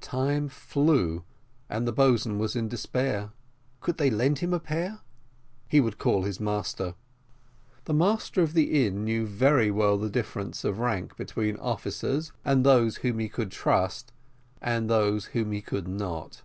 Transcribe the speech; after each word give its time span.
Time 0.00 0.48
flew, 0.48 1.22
and 1.70 1.86
the 1.86 1.92
boatswain 1.92 2.36
was 2.36 2.56
in 2.56 2.66
despair. 2.66 3.30
"Could 3.80 3.96
they 3.96 4.10
lend 4.10 4.40
him 4.40 4.52
a 4.52 4.58
pair?" 4.58 4.98
"He 5.68 5.80
would 5.80 5.98
call 5.98 6.24
his 6.24 6.40
master." 6.40 6.96
The 7.84 7.94
master 7.94 8.42
of 8.42 8.54
the 8.54 8.84
inn 8.84 9.04
knew 9.04 9.24
very 9.24 9.70
well 9.70 9.96
the 9.96 10.10
difference 10.10 10.64
of 10.64 10.80
rank 10.80 11.16
between 11.16 11.54
officers, 11.58 12.32
and 12.44 12.66
those 12.66 12.96
whom 12.96 13.20
he 13.20 13.28
could 13.28 13.52
trust 13.52 14.12
and 14.60 14.90
those 14.90 15.26
whom 15.26 15.52
he 15.52 15.60
could 15.60 15.86
not. 15.86 16.42